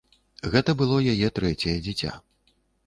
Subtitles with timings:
[0.55, 2.17] Гэта было яе трэцяе дзіця.